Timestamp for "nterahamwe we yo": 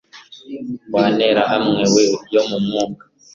1.13-2.41